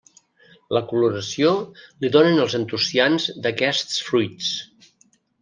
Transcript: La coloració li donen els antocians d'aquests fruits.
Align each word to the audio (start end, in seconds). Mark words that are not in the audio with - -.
La 0.77 0.81
coloració 0.93 1.51
li 2.05 2.11
donen 2.15 2.41
els 2.45 2.57
antocians 2.61 3.29
d'aquests 3.45 4.01
fruits. 4.09 4.51